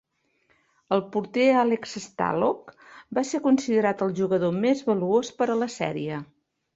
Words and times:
El 0.95 1.01
porter 1.15 1.43
Alex 1.63 1.91
Stalock 2.05 2.73
va 3.17 3.23
ser 3.33 3.41
considerat 3.49 4.01
el 4.07 4.15
jugador 4.21 4.57
més 4.65 4.81
valuós 4.89 5.31
per 5.43 5.49
a 5.49 5.59
la 5.65 5.69
sèrie. 5.75 6.19